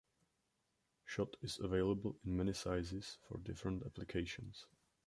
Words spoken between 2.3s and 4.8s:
many sizes for different applications.